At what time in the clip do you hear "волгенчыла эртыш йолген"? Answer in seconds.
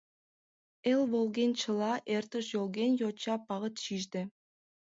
1.11-2.91